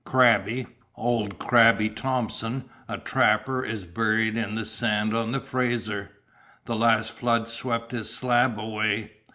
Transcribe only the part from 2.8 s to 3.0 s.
a